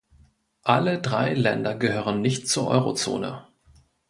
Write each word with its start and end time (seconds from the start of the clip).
Alle 0.63 0.99
drei 0.99 1.35
Länder 1.35 1.75
gehören 1.75 2.21
nicht 2.23 2.49
zur 2.49 2.67
Eurozone. 2.69 3.45